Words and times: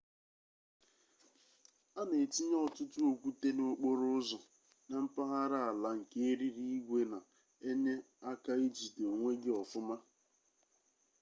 a 1.99 2.01
na-etinye 2.09 2.57
ọtụtụ 2.65 2.99
okwute 3.11 3.49
n'okporo 3.53 4.05
ụzọ 4.19 4.39
na 4.89 4.95
mpaghara 5.05 5.57
ala 5.69 5.89
nke 5.99 6.17
eriri 6.31 6.63
igwe 6.77 6.99
na 7.11 7.19
enye 7.69 7.93
aka 8.31 8.51
ijide 8.65 9.03
onwe 9.13 9.31
gi 9.41 9.51
ofuma 9.61 9.95